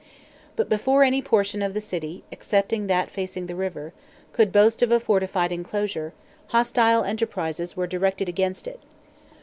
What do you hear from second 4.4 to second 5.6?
boast of a fortified